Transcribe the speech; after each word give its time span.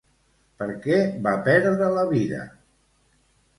Per 0.61 0.67
què 0.85 0.97
va 1.27 1.35
perdre 1.49 1.93
la 1.99 2.07
vida? 2.17 2.43